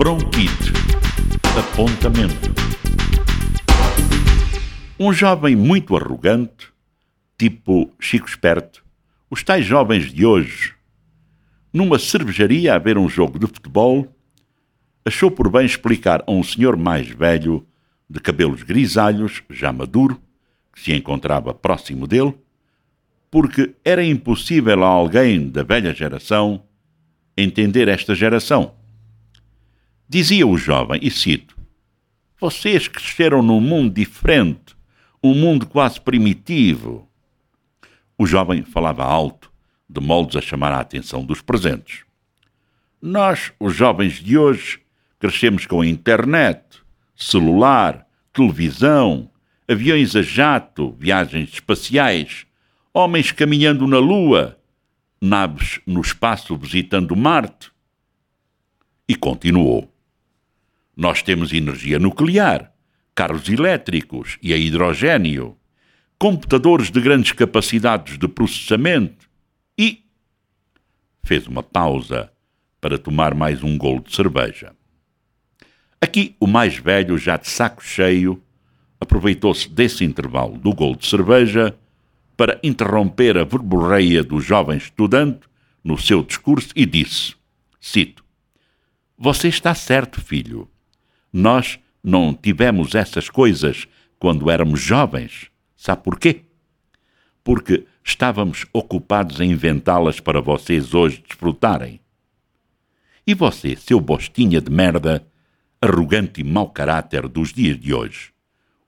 [0.00, 0.72] Bronquite.
[1.58, 2.50] Apontamento.
[4.98, 6.68] Um jovem muito arrogante,
[7.36, 8.82] tipo Chico Esperto,
[9.28, 10.72] os tais jovens de hoje,
[11.70, 14.08] numa cervejaria a ver um jogo de futebol,
[15.04, 17.66] achou por bem explicar a um senhor mais velho,
[18.08, 20.18] de cabelos grisalhos, já maduro,
[20.72, 22.34] que se encontrava próximo dele,
[23.30, 26.62] porque era impossível a alguém da velha geração
[27.36, 28.79] entender esta geração.
[30.12, 31.56] Dizia o jovem, e cito:
[32.40, 34.76] Vocês cresceram num mundo diferente,
[35.22, 37.08] um mundo quase primitivo.
[38.18, 39.52] O jovem falava alto,
[39.88, 42.00] de moldes a chamar a atenção dos presentes.
[43.00, 44.80] Nós, os jovens de hoje,
[45.20, 46.82] crescemos com a internet,
[47.14, 49.30] celular, televisão,
[49.68, 52.46] aviões a jato, viagens espaciais,
[52.92, 54.58] homens caminhando na Lua,
[55.20, 57.70] naves no espaço visitando Marte.
[59.08, 59.89] E continuou.
[61.00, 62.74] Nós temos energia nuclear,
[63.14, 65.56] carros elétricos e a hidrogênio,
[66.18, 69.26] computadores de grandes capacidades de processamento
[69.78, 70.04] e.
[71.24, 72.30] fez uma pausa
[72.82, 74.76] para tomar mais um golo de cerveja.
[76.02, 78.38] Aqui, o mais velho, já de saco cheio,
[79.00, 81.74] aproveitou-se desse intervalo do golo de cerveja
[82.36, 85.48] para interromper a verborreia do jovem estudante
[85.82, 87.36] no seu discurso e disse:
[87.80, 88.22] Cito,
[89.16, 90.68] Você está certo, filho.
[91.32, 93.86] Nós não tivemos essas coisas
[94.18, 95.50] quando éramos jovens.
[95.76, 96.42] Sabe porquê?
[97.42, 102.00] Porque estávamos ocupados em inventá-las para vocês hoje desfrutarem.
[103.26, 105.26] E você, seu bostinha de merda,
[105.80, 108.32] arrogante e mau caráter dos dias de hoje,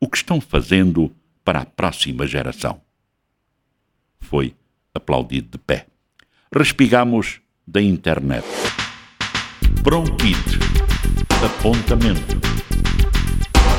[0.01, 2.81] o que estão fazendo para a próxima geração?
[4.23, 4.55] foi
[4.95, 5.87] aplaudido de pé.
[6.55, 8.47] Respigamos da internet.
[9.83, 10.72] Bronquite.
[11.43, 12.52] Apontamento.